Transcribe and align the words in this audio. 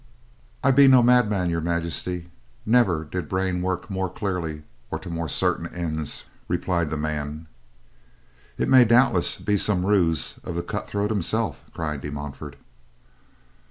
"I 0.63 0.71
be 0.71 0.87
no 0.87 1.03
madman, 1.03 1.51
Your 1.51 1.61
Majesty. 1.61 2.31
Never 2.65 3.05
did 3.05 3.29
brain 3.29 3.61
work 3.61 3.87
more 3.87 4.09
clearly 4.09 4.63
or 4.89 4.97
to 4.97 5.11
more 5.11 5.29
certain 5.29 5.67
ends," 5.67 6.23
replied 6.47 6.89
the 6.89 6.97
man. 6.97 7.45
"It 8.57 8.67
may 8.67 8.83
doubtless 8.83 9.37
be 9.39 9.59
some 9.59 9.85
ruse 9.85 10.39
of 10.43 10.55
the 10.55 10.63
cut 10.63 10.89
throat 10.89 11.11
himself," 11.11 11.63
cried 11.75 12.01
De 12.01 12.09
Montfort. 12.11 12.55